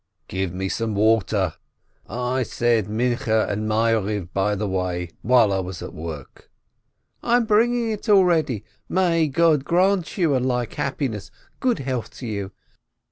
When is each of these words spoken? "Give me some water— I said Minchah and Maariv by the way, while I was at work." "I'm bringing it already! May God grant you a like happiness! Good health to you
"Give 0.27 0.51
me 0.51 0.67
some 0.67 0.95
water— 0.95 1.53
I 2.33 2.41
said 2.41 2.87
Minchah 2.87 3.47
and 3.49 3.69
Maariv 3.69 4.29
by 4.33 4.55
the 4.55 4.67
way, 4.67 5.11
while 5.21 5.53
I 5.53 5.59
was 5.59 5.83
at 5.83 5.93
work." 5.93 6.49
"I'm 7.21 7.45
bringing 7.45 7.91
it 7.91 8.09
already! 8.09 8.63
May 8.89 9.27
God 9.27 9.63
grant 9.63 10.17
you 10.17 10.35
a 10.35 10.39
like 10.39 10.73
happiness! 10.73 11.29
Good 11.61 11.77
health 11.77 12.09
to 12.17 12.25
you 12.25 12.51